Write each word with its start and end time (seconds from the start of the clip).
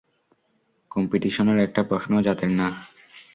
কম্পিটিশনের 0.91 1.57
একটা 1.59 1.81
প্রশ্নও 1.83 2.21
জাতের 2.21 2.51
না। 2.51 2.67